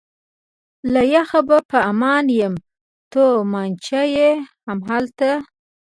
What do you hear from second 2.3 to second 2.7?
یم،